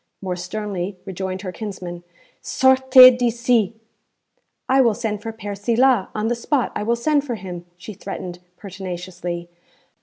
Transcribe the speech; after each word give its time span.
More 0.19 0.35
sternly 0.35 0.97
rejoined 1.05 1.43
her 1.43 1.51
kinsman, 1.51 2.01
'Sortez 2.41 3.15
d'ici!' 3.19 3.75
'I 4.67 4.81
will 4.81 4.95
send 4.95 5.21
for 5.21 5.31
Père 5.31 5.55
Silas; 5.55 6.07
on 6.15 6.27
the 6.27 6.33
spot 6.33 6.71
I 6.75 6.81
will 6.81 6.95
send 6.95 7.23
for 7.23 7.35
him,' 7.35 7.67
she 7.77 7.93
threatened 7.93 8.39
pertinaciously. 8.57 9.47